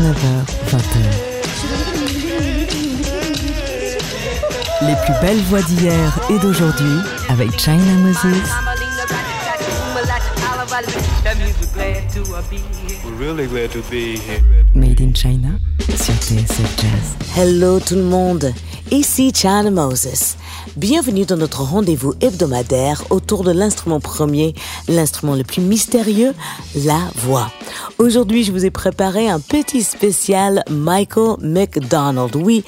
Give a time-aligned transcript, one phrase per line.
[0.00, 0.16] 19h,
[0.70, 0.98] 20h.
[4.80, 8.48] Les plus belles voix d'hier et d'aujourd'hui avec China Moses.
[13.04, 14.40] We're really glad to be here.
[14.74, 15.58] Made in China
[15.94, 17.16] sur TSF Jazz.
[17.36, 18.54] Hello tout le monde,
[18.90, 20.38] ici China Moses.
[20.76, 24.54] Bienvenue dans notre rendez-vous hebdomadaire autour de l'instrument premier,
[24.86, 26.32] l'instrument le plus mystérieux,
[26.76, 27.50] la voix.
[27.98, 32.36] Aujourd'hui, je vous ai préparé un petit spécial Michael McDonald.
[32.36, 32.64] Oui,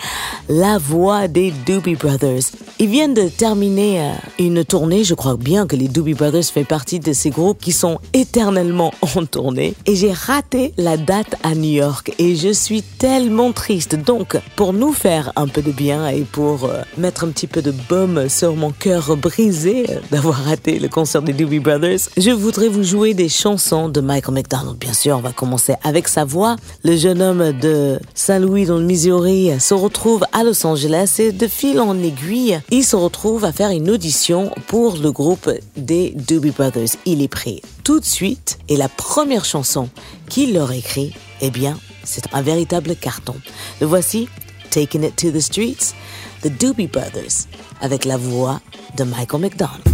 [0.49, 2.51] la voix des Doobie Brothers.
[2.83, 5.05] Ils viennent de terminer euh, une tournée.
[5.05, 8.93] Je crois bien que les Doobie Brothers fait partie de ces groupes qui sont éternellement
[9.15, 9.75] en tournée.
[9.87, 13.95] Et j'ai raté la date à New York et je suis tellement triste.
[13.95, 17.63] Donc, pour nous faire un peu de bien et pour euh, mettre un petit peu
[17.63, 22.33] de baume sur mon cœur brisé euh, d'avoir raté le concert des Doobie Brothers, je
[22.33, 24.77] voudrais vous jouer des chansons de Michael McDonald.
[24.77, 26.57] Bien sûr, on va commencer avec sa voix.
[26.83, 31.47] Le jeune homme de Saint-Louis dans le Missouri se retrouve à Los Angeles et de
[31.47, 36.53] fil en aiguille, il se retrouve à faire une audition pour le groupe des Doobie
[36.53, 36.97] Brothers.
[37.05, 39.91] Il est prêt tout de suite et la première chanson
[40.31, 43.35] qu'il leur écrit, eh bien, c'est un véritable carton.
[43.83, 44.27] Le voici,
[44.71, 45.93] Taking It to the Streets,
[46.43, 47.47] The Doobie Brothers,
[47.83, 48.63] avec la voix
[48.97, 49.92] de Michael McDonald.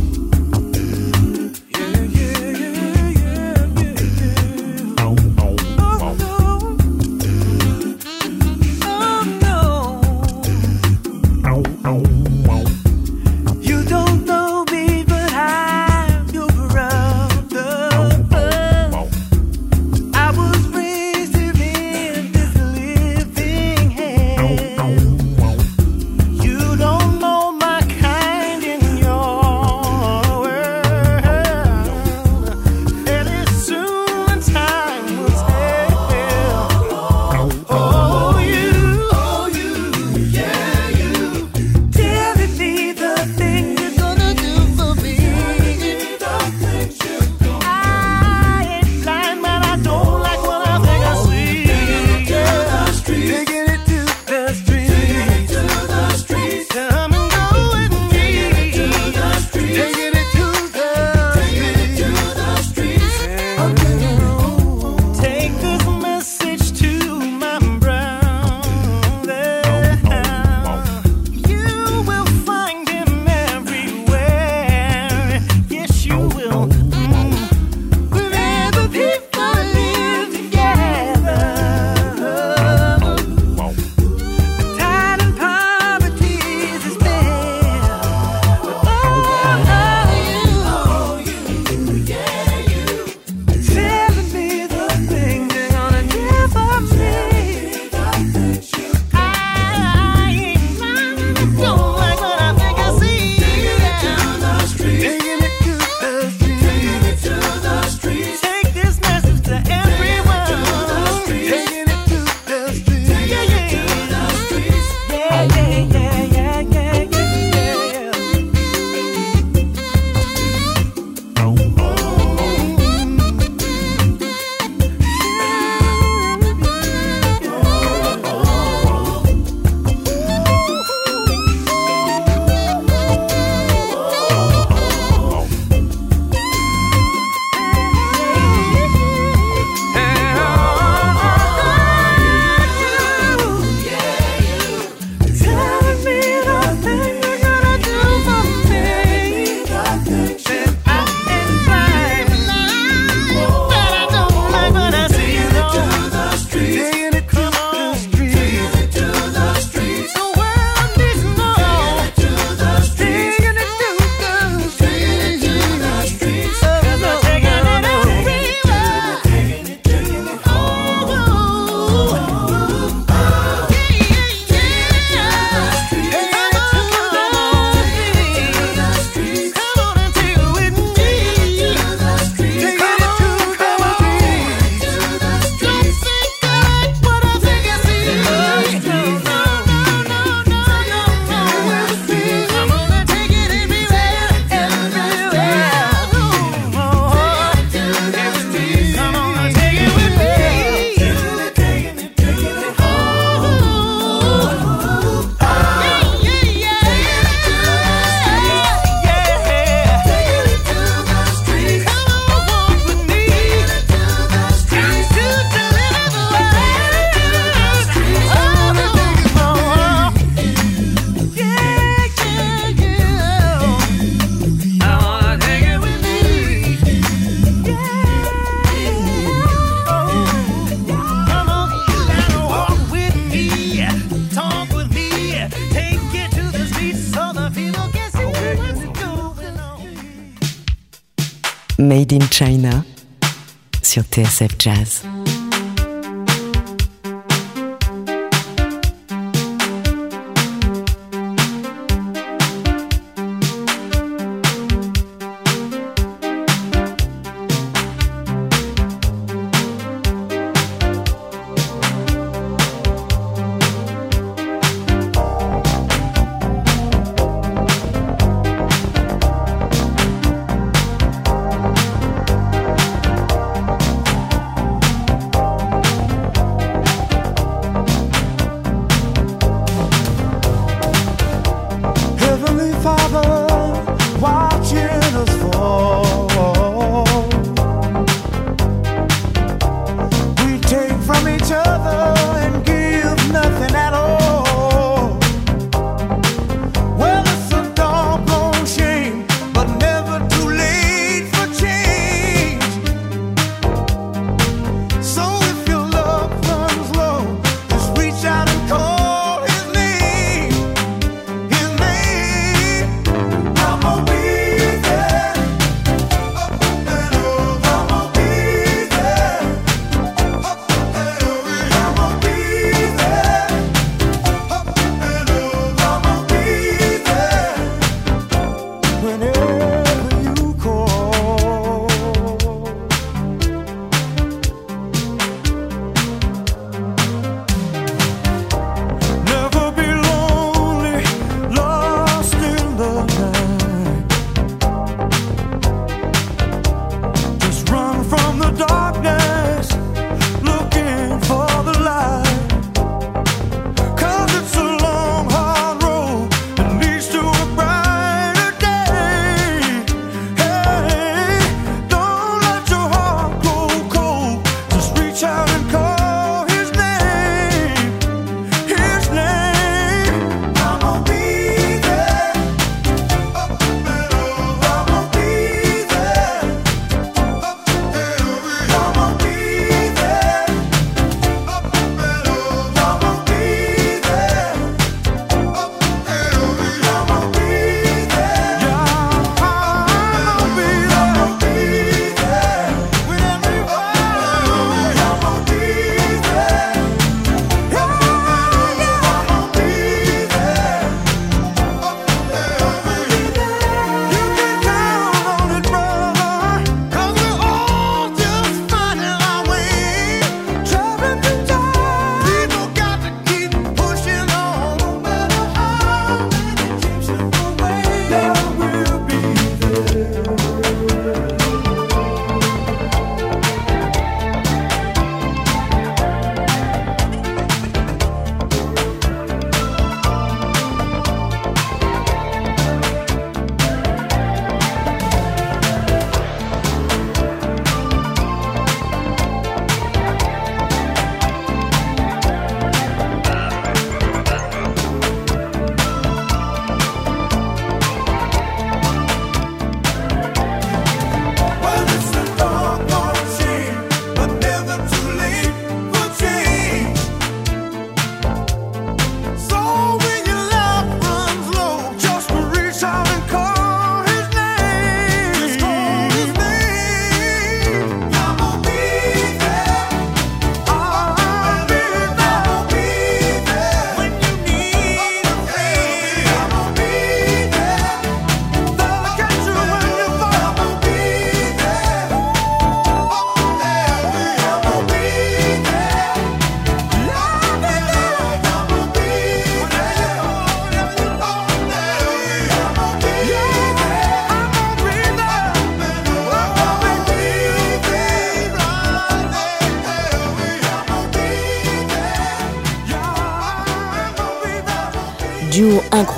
[243.98, 245.18] sur TSF Jazz.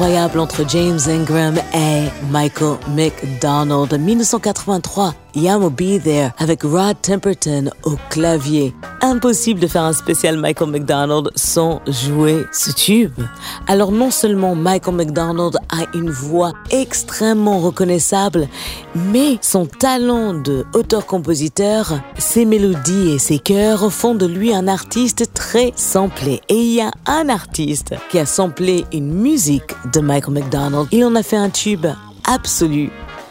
[0.00, 3.92] incroyable entre James Ingram et Michael McDonald.
[3.92, 10.70] 1983, Yamo Be There avec Rod Temperton au clavier impossible de faire un spécial Michael
[10.70, 13.20] McDonald sans jouer ce tube.
[13.66, 18.48] Alors non seulement Michael McDonald a une voix extrêmement reconnaissable,
[18.94, 25.32] mais son talent de auteur-compositeur, ses mélodies et ses chœurs font de lui un artiste
[25.34, 26.40] très samplé.
[26.48, 30.88] Et il y a un artiste qui a samplé une musique de Michael McDonald.
[30.92, 31.86] Il en a fait un tube
[32.24, 32.90] absolu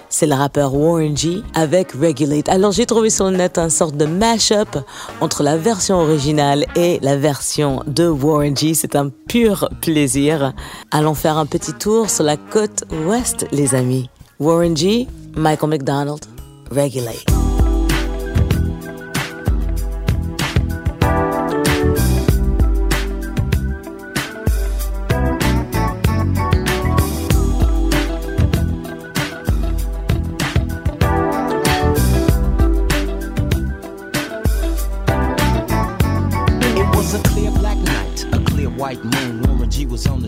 [0.09, 2.49] c'est le rappeur Warren G avec Regulate.
[2.49, 4.77] Alors j'ai trouvé sur le net un sorte de mash-up
[5.21, 8.73] entre la version originale et la version de Warren G.
[8.73, 10.53] C'est un pur plaisir.
[10.91, 14.09] Allons faire un petit tour sur la côte ouest, les amis.
[14.39, 16.25] Warren G, Michael McDonald,
[16.71, 17.38] Regulate.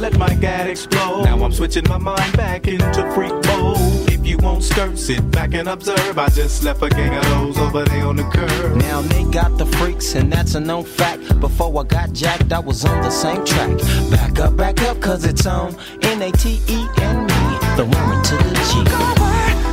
[0.00, 1.24] Let my gad explode.
[1.24, 4.10] Now I'm switching my mind back into freak mode.
[4.10, 6.18] If you won't skirt, sit back and observe.
[6.18, 8.76] I just left a gang of those over there on the curb.
[8.76, 11.38] Now they got the freaks, and that's a known fact.
[11.40, 13.76] Before I got jacked, I was on the same track.
[14.10, 18.22] Back up, back up, cause it's on N A T E and me, the woman
[18.24, 19.69] to the G.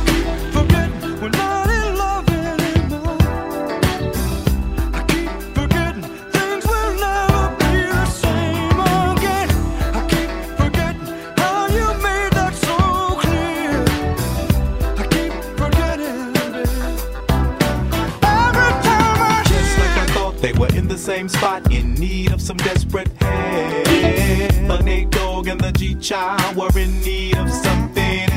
[21.28, 23.86] in spot, in need of some desperate help.
[23.86, 28.28] The Nate Dogg and the G Child were in need of something.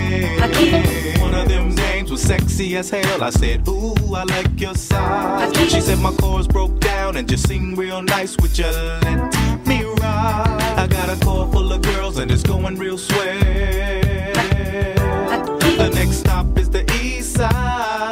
[1.22, 3.24] One of them names was sexy as hell.
[3.24, 5.56] I said, Ooh, I like your size.
[5.72, 8.36] She said my chords broke down and just sing real nice.
[8.38, 10.76] Would you let me ride?
[10.78, 13.40] I got a car full of girls and it's going real swell.
[15.82, 18.11] The next stop is the East Side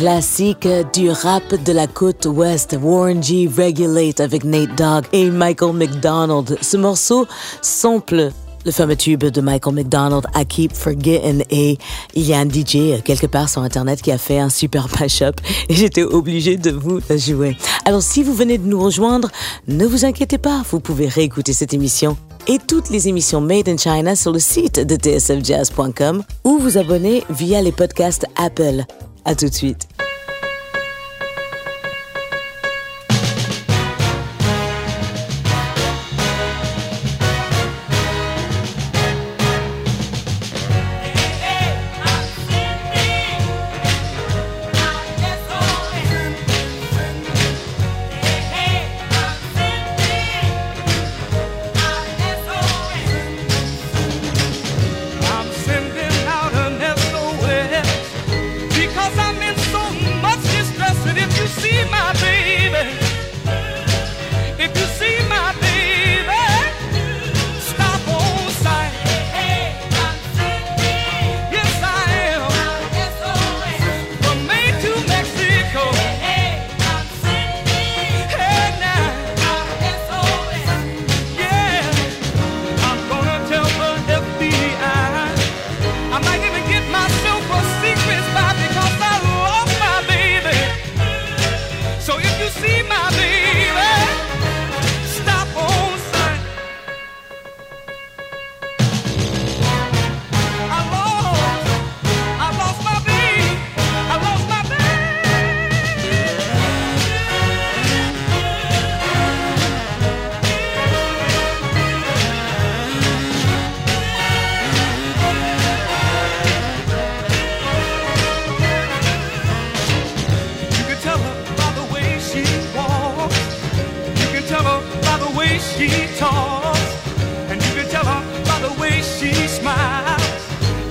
[0.00, 3.46] classique du rap de la côte ouest, Warren G.
[3.54, 6.56] Regulate avec Nate Dogg et Michael McDonald.
[6.62, 7.26] Ce morceau
[7.60, 8.30] sample
[8.64, 11.44] le fameux tube de Michael McDonald, I Keep Forgetting.
[11.50, 11.76] Et
[12.14, 15.38] il y a un DJ quelque part sur Internet qui a fait un super mashup
[15.68, 17.58] et j'étais obligée de vous le jouer.
[17.84, 19.28] Alors si vous venez de nous rejoindre,
[19.68, 22.16] ne vous inquiétez pas, vous pouvez réécouter cette émission
[22.46, 27.24] et toutes les émissions Made in China sur le site de tsfjazz.com ou vous abonner
[27.30, 28.84] via les podcasts Apple.
[29.24, 29.88] À tout de suite.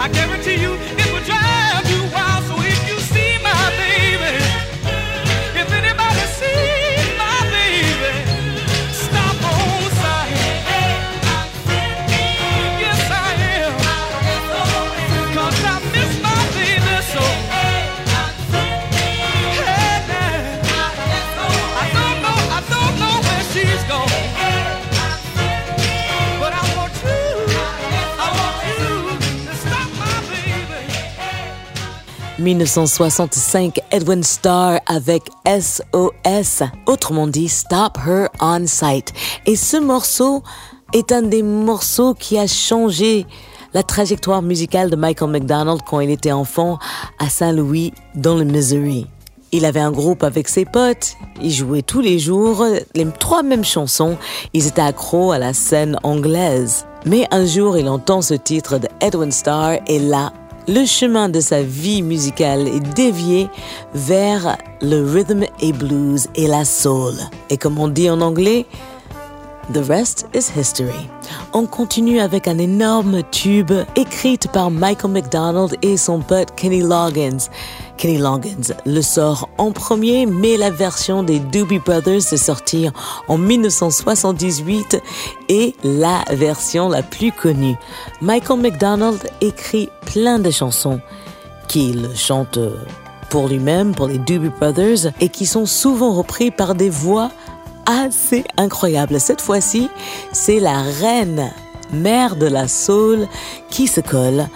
[0.10, 0.89] I guarantee you
[32.40, 39.14] 1965, Edwin Starr avec SOS, autrement dit Stop Her On Sight.
[39.46, 40.44] Et ce morceau
[40.94, 43.26] est un des morceaux qui a changé
[43.74, 46.80] la trajectoire musicale de Michael McDonald quand il était enfant
[47.20, 49.08] à Saint-Louis, dans le Missouri.
[49.52, 53.66] Il avait un groupe avec ses potes, ils jouaient tous les jours les trois mêmes
[53.66, 54.18] chansons,
[54.54, 56.86] ils étaient accros à la scène anglaise.
[57.06, 60.34] Mais un jour, il entend ce titre de Edwin Starr et là,
[60.70, 63.50] le chemin de sa vie musicale est dévié
[63.96, 67.16] vers le rhythm et blues et la soul.
[67.50, 68.68] Et comme on dit en anglais,
[69.72, 71.08] The rest is history.
[71.54, 77.50] On continue avec un énorme tube écrite par Michael McDonald et son pote Kenny Loggins.
[77.96, 82.90] Kenny Loggins le sort en premier, mais la version des Doobie Brothers est sortie
[83.28, 85.04] en 1978
[85.50, 87.76] et la version la plus connue.
[88.22, 91.00] Michael McDonald écrit plein de chansons
[91.68, 92.58] qu'il chante
[93.30, 97.30] pour lui-même, pour les Doobie Brothers, et qui sont souvent repris par des voix
[97.90, 99.20] assez incroyable.
[99.20, 99.90] Cette fois-ci,
[100.32, 101.52] c'est la reine,
[101.92, 103.28] mère de la soul,
[103.70, 104.48] qui se colle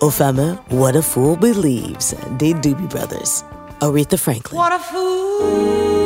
[0.00, 3.44] au fameux What a Fool Believes des Doobie Brothers.
[3.80, 4.58] Aretha Franklin.
[4.58, 5.99] What a fool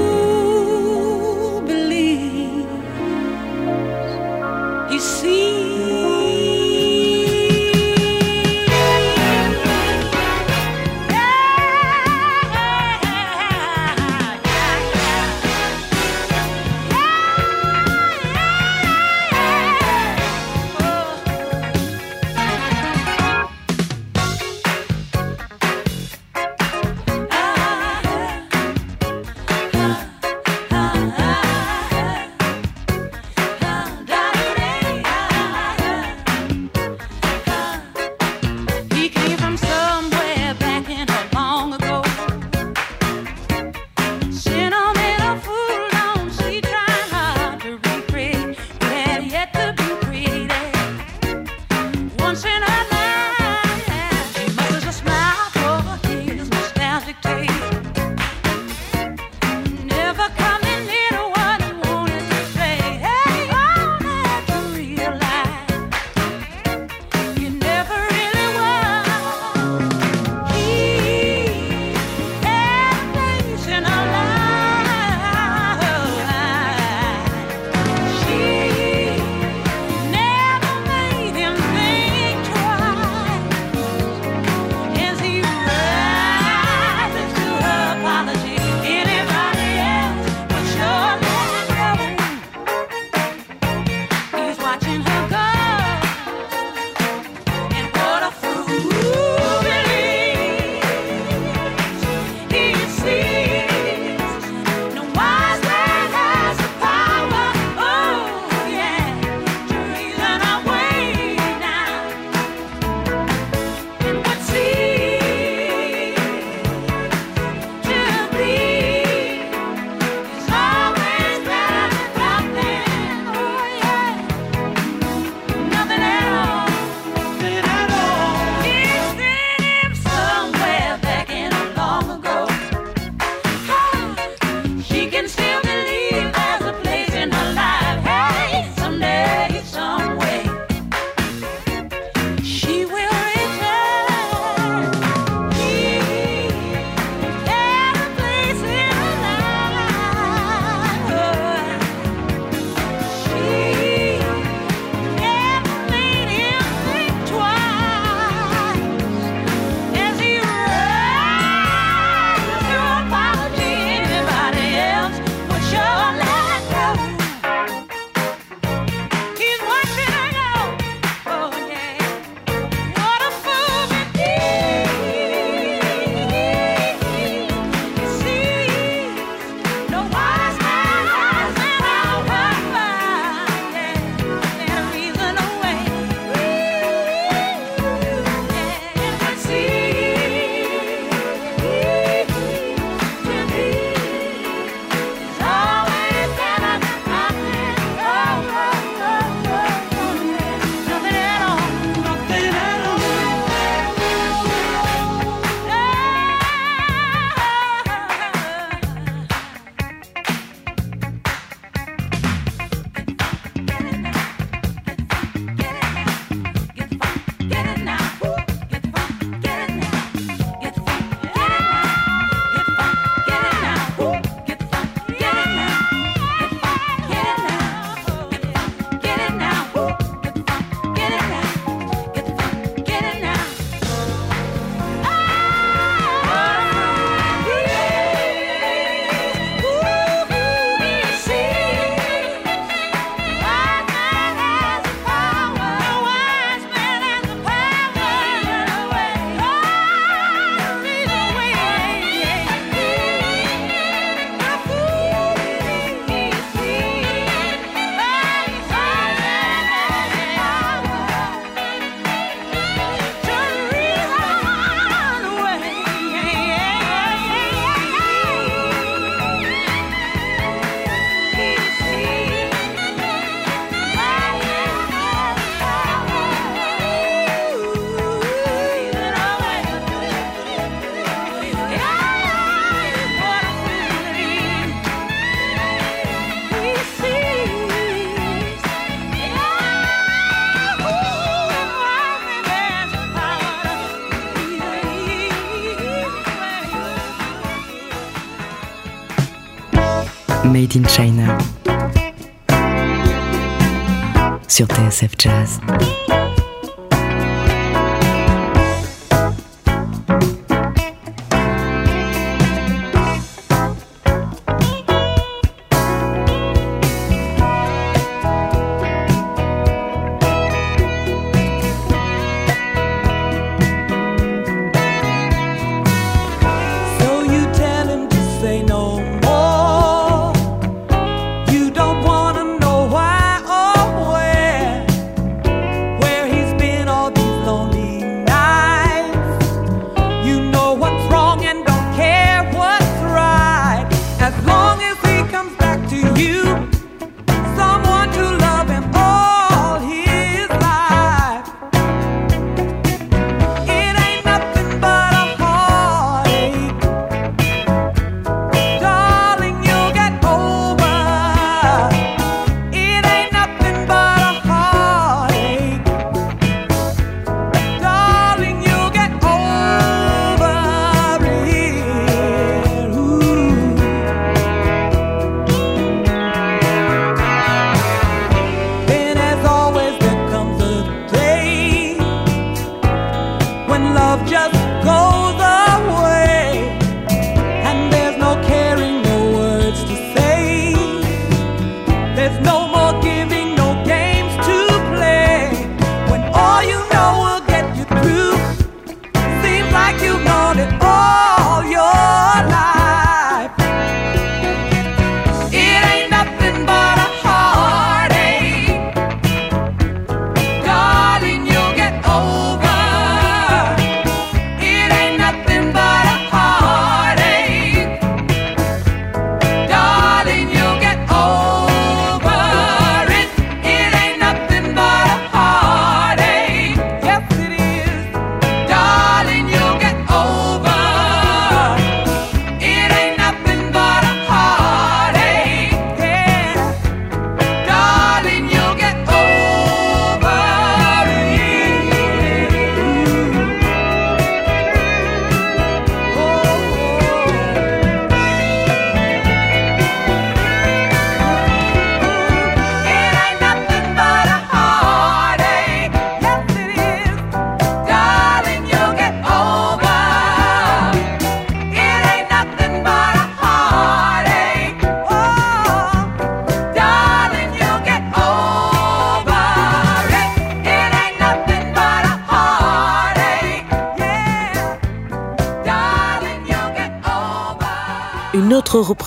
[305.44, 305.73] TSF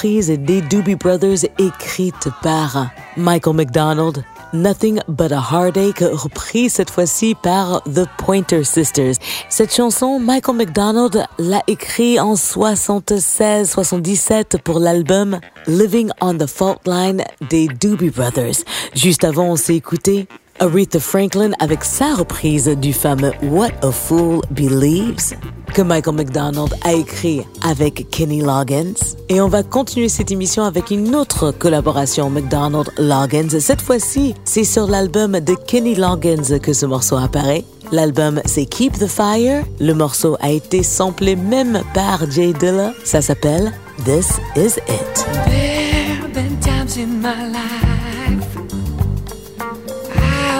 [0.03, 4.23] des Doobie Brothers écrite par Michael McDonald.
[4.53, 9.15] Nothing But a Heartache, reprise cette fois-ci par The Pointer Sisters.
[9.49, 17.23] Cette chanson, Michael McDonald l'a écrite en 76-77 pour l'album Living on the Fault Line
[17.49, 18.57] des Doobie Brothers.
[18.93, 20.27] Juste avant, on s'est écouté
[20.59, 25.35] Aretha Franklin avec sa reprise du fameux What a Fool Believes
[25.73, 29.15] que Michael McDonald a écrit avec Kenny Loggins.
[29.29, 33.59] Et on va continuer cette émission avec une autre collaboration McDonald-Loggins.
[33.59, 37.63] Cette fois-ci, c'est sur l'album de Kenny Loggins que ce morceau apparaît.
[37.91, 39.63] L'album, c'est Keep the Fire.
[39.79, 42.93] Le morceau a été samplé même par Jay Dilla.
[43.03, 43.71] Ça s'appelle
[44.03, 45.27] This Is It.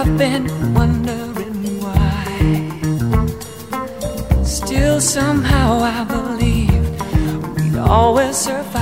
[0.00, 2.24] I've been wondering why.
[4.44, 6.84] Still somehow I believe
[7.56, 8.76] we'd always survive.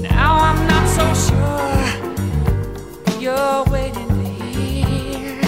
[0.00, 1.86] Now I'm not so sure
[3.18, 5.42] you're waiting to hear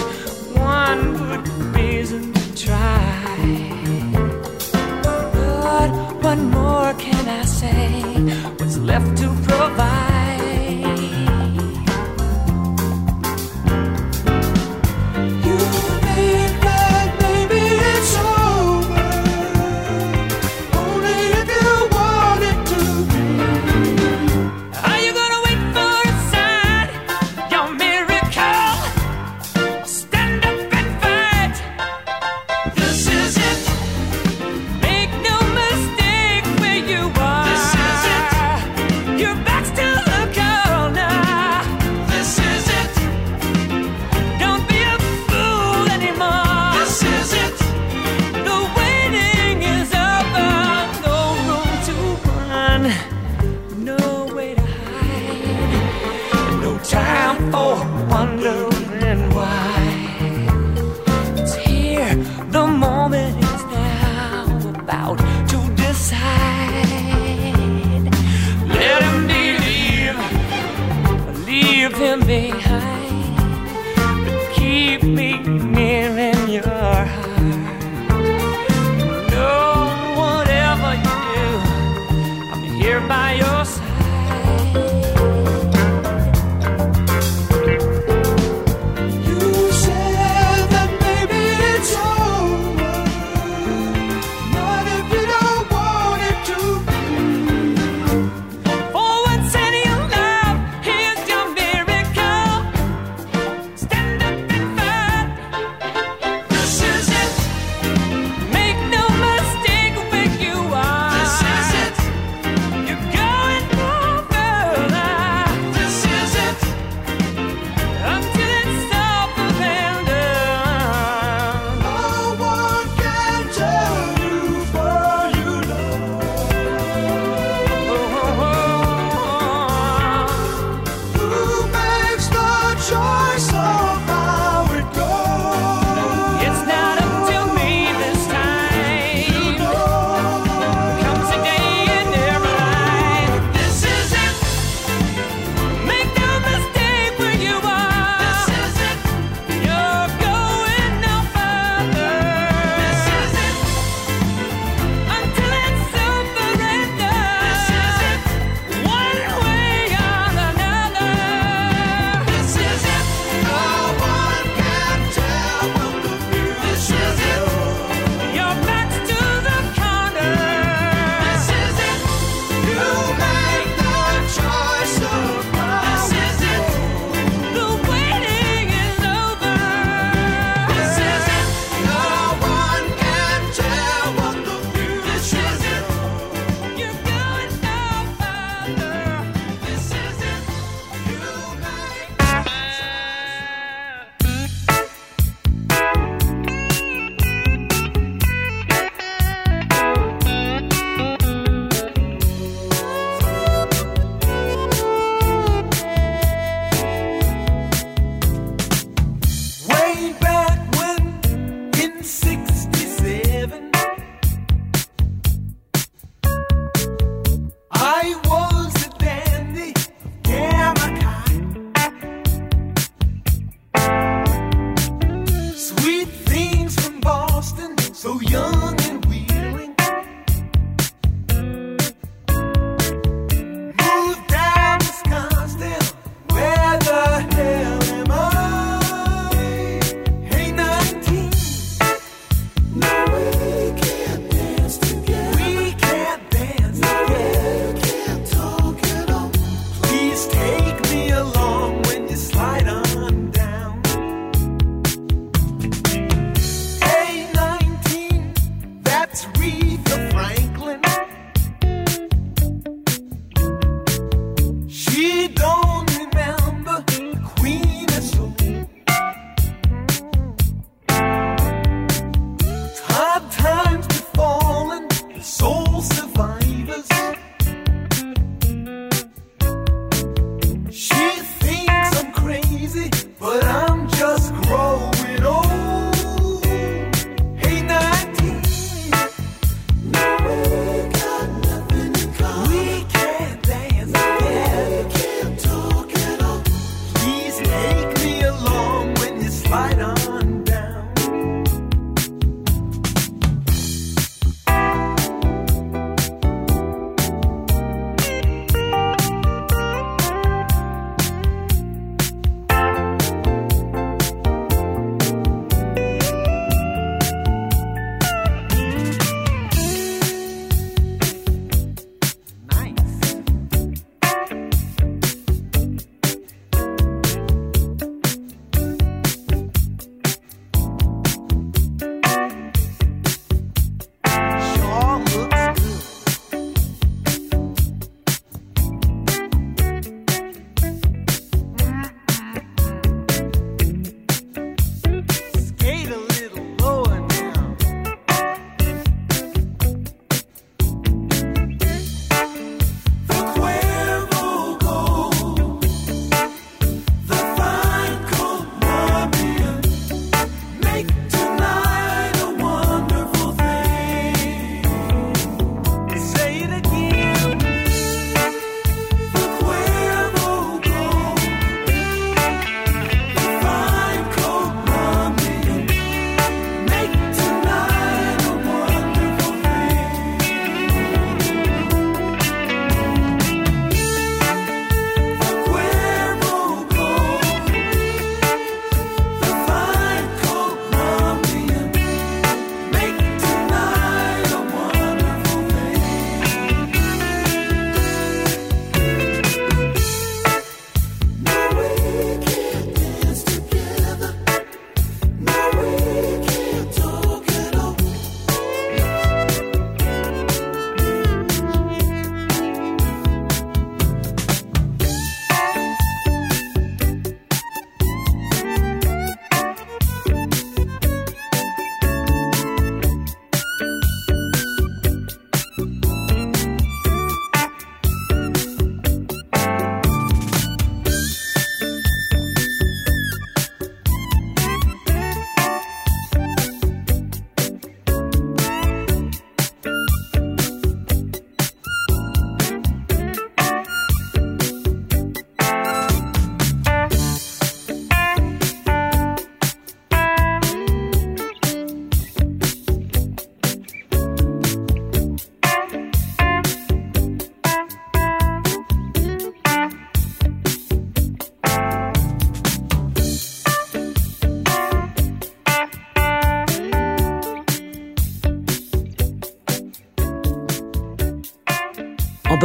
[0.59, 3.47] one good reason to try.
[4.91, 5.89] But
[6.21, 8.12] what more can I say?
[72.17, 73.02] me high.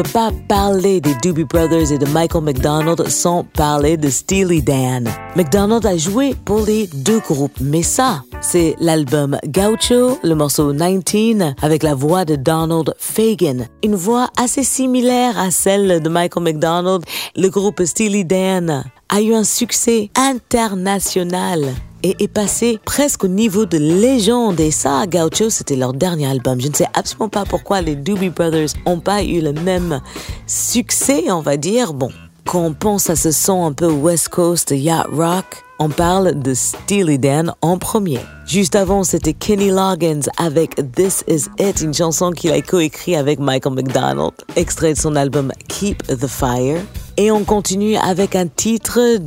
[0.03, 5.11] Peut pas parler des Doobie Brothers et de Michael McDonald sans parler de Steely Dan.
[5.35, 11.55] McDonald a joué pour les deux groupes, mais ça, c'est l'album Gaucho, le morceau 19,
[11.63, 13.67] avec la voix de Donald Fagan.
[13.83, 17.03] Une voix assez similaire à celle de Michael McDonald.
[17.35, 23.67] Le groupe Steely Dan a eu un succès international et est passé presque au niveau
[23.67, 24.61] de légende.
[24.61, 26.61] Et ça, Gaucho, c'était leur dernier album.
[26.61, 30.01] Je ne sais absolument pas pourquoi les Doobie Brothers n'ont pas eu le même
[30.47, 31.93] succès, on va dire.
[31.93, 32.11] Bon,
[32.47, 36.55] quand on pense à ce son un peu West Coast yacht rock, on parle de
[36.55, 38.21] Steely Dan en premier.
[38.47, 43.39] Juste avant, c'était Kenny Loggins avec This Is It, une chanson qu'il a coécrit avec
[43.39, 46.81] Michael McDonald, extrait de son album Keep the Fire.
[47.17, 49.19] Et on continue avec un titre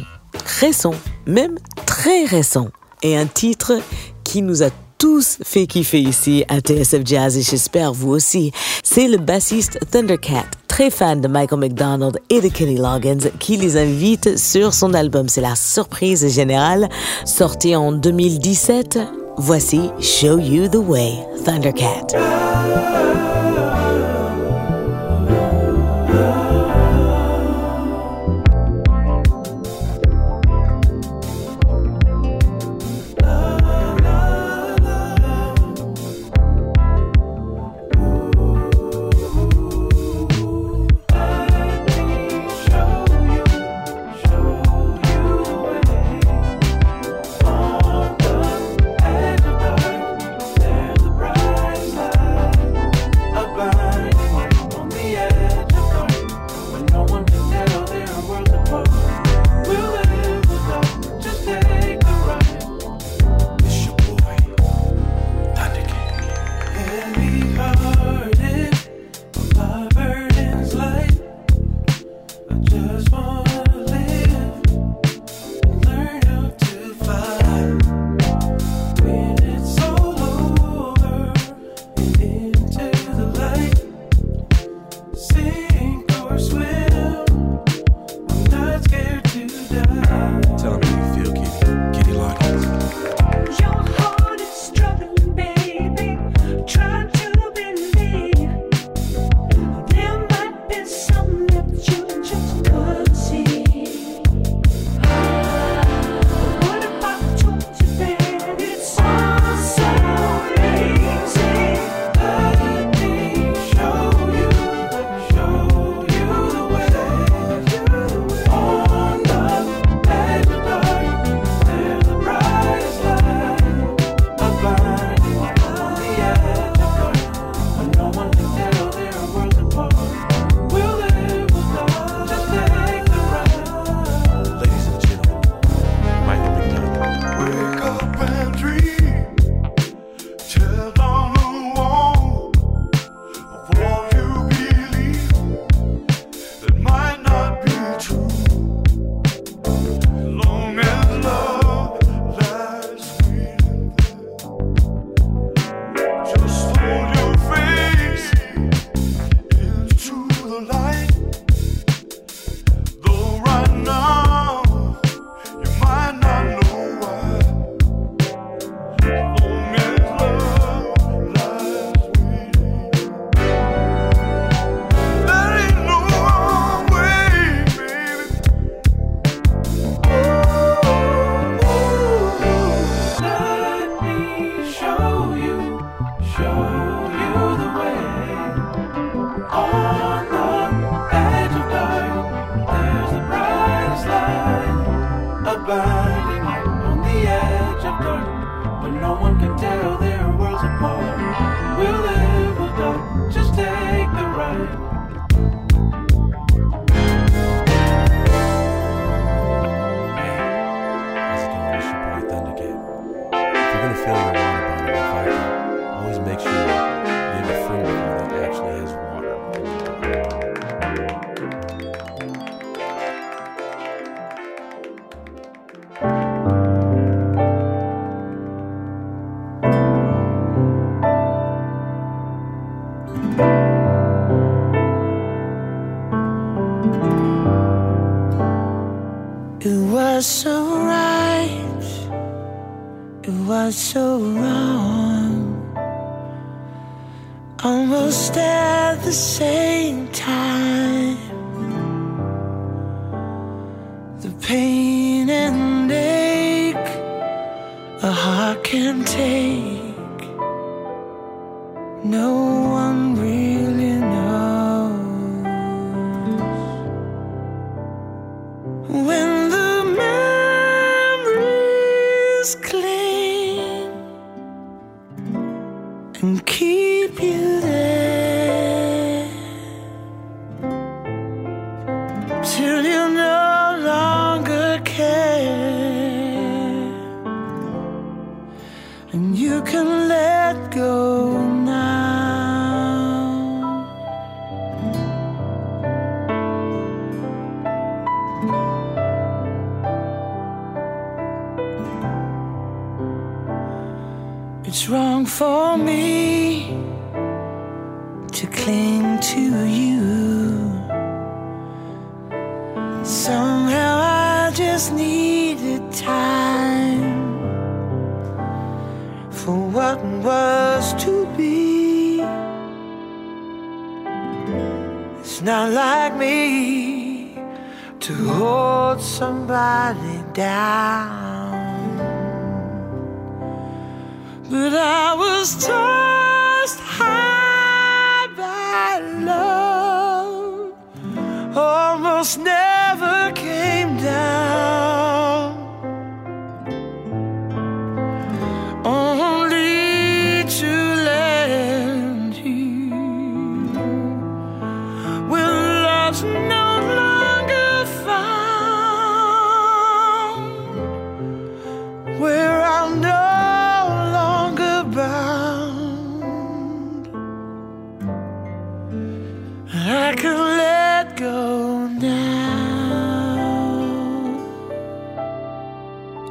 [0.60, 0.96] récent,
[1.26, 1.58] même
[2.02, 2.70] très récent,
[3.04, 3.74] et un titre
[4.24, 8.52] qui nous a tous fait kiffer ici à TSF Jazz et j'espère vous aussi.
[8.84, 13.78] C'est le bassiste Thundercat, très fan de Michael McDonald et de Kenny Loggins, qui les
[13.78, 15.30] invite sur son album.
[15.30, 16.90] C'est la surprise générale,
[17.24, 18.98] sorti en 2017.
[19.38, 22.18] Voici Show You the Way, Thundercat.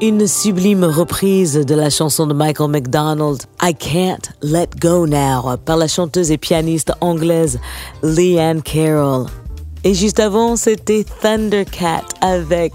[0.03, 5.77] Une sublime reprise de la chanson de Michael McDonald, I Can't Let Go Now, par
[5.77, 7.61] la chanteuse et pianiste anglaise
[8.03, 9.27] Leanne Carroll.
[9.85, 12.73] Et juste avant, c'était Thundercat avec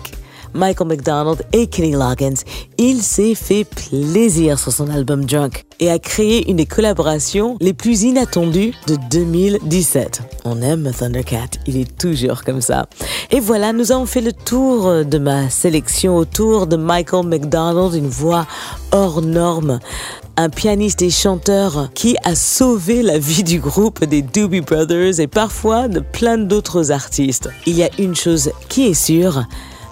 [0.56, 2.42] Michael McDonald et Kenny Loggins.
[2.78, 7.74] Il s'est fait plaisir sur son album Drunk et a créé une des collaborations les
[7.74, 10.22] plus inattendues de 2017.
[10.46, 12.88] On aime Thundercat, il est toujours comme ça.
[13.32, 18.08] Et voilà, nous avons fait le tour de ma sélection autour de Michael McDonald, une
[18.08, 18.48] voix
[18.92, 19.80] hors norme
[20.38, 25.28] un pianiste et chanteur qui a sauvé la vie du groupe des Doobie Brothers et
[25.28, 27.50] parfois de plein d'autres artistes.
[27.66, 29.46] Il y a une chose qui est sûre,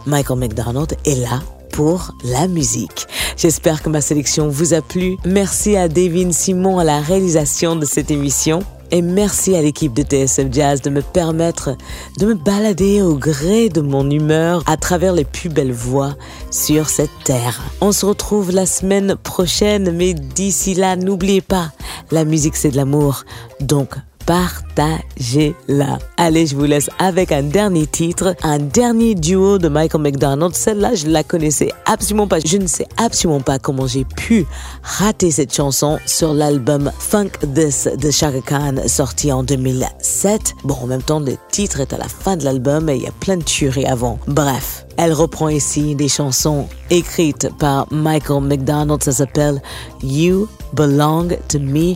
[0.05, 1.41] Michael McDonald est là
[1.71, 3.07] pour la musique.
[3.35, 5.17] J'espère que ma sélection vous a plu.
[5.25, 8.61] Merci à Devin Simon à la réalisation de cette émission.
[8.91, 11.75] Et merci à l'équipe de TSF Jazz de me permettre
[12.19, 16.15] de me balader au gré de mon humeur à travers les plus belles voix
[16.51, 17.59] sur cette terre.
[17.81, 21.71] On se retrouve la semaine prochaine, mais d'ici là, n'oubliez pas,
[22.11, 23.23] la musique c'est de l'amour.
[23.61, 23.95] Donc,
[24.25, 25.99] partagez-la.
[26.17, 30.53] Allez, je vous laisse avec un dernier titre, un dernier duo de Michael McDonald.
[30.55, 32.39] Celle-là, je la connaissais absolument pas.
[32.39, 34.45] Je ne sais absolument pas comment j'ai pu
[34.81, 40.55] rater cette chanson sur l'album Funk This de Chaka Khan sorti en 2007.
[40.63, 43.07] Bon, en même temps, le titre est à la fin de l'album et il y
[43.07, 44.19] a plein de tueries avant.
[44.27, 44.85] Bref.
[44.97, 49.03] Elle reprend ici des chansons écrites par Michael McDonald.
[49.03, 49.61] Ça s'appelle
[50.01, 51.95] You Belong to Me.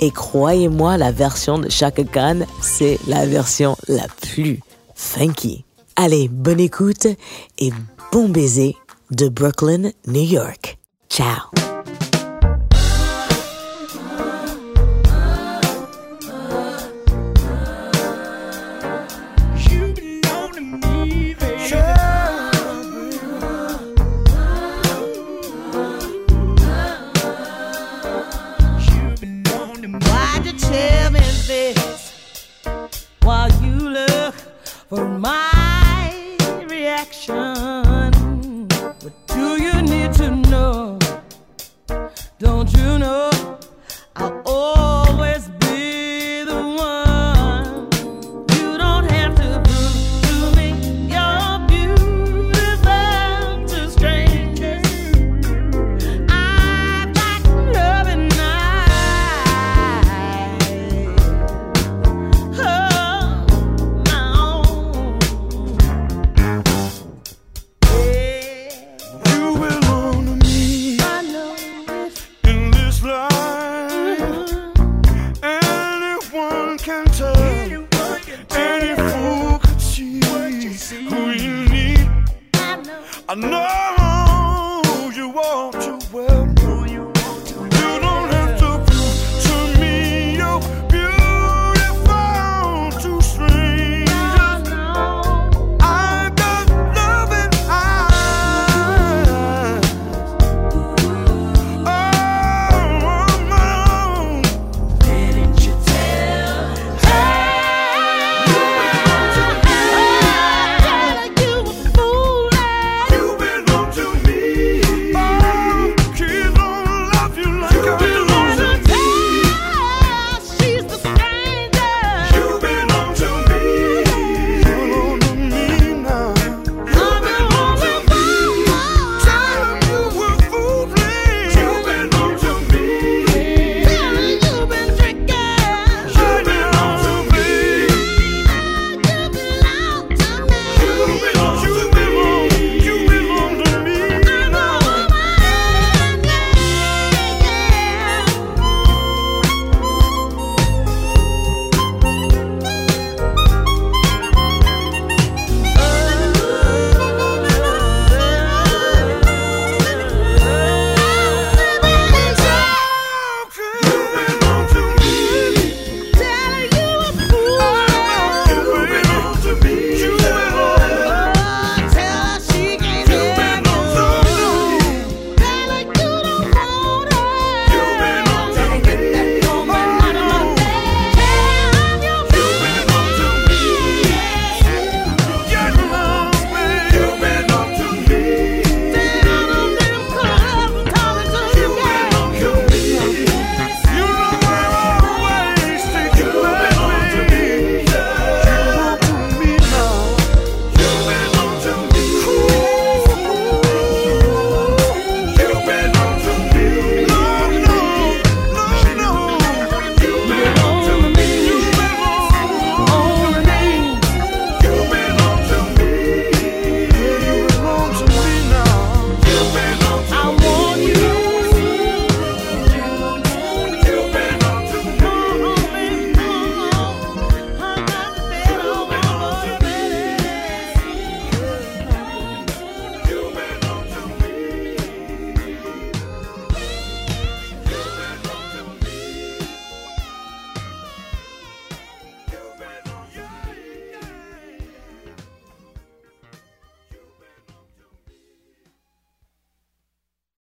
[0.00, 4.60] Et croyez-moi, la version de Chaka Khan, c'est la version la plus
[4.94, 5.64] funky.
[5.96, 7.06] Allez, bonne écoute
[7.58, 7.72] et
[8.12, 8.76] bon baiser
[9.10, 10.78] de Brooklyn, New York.
[11.08, 11.71] Ciao.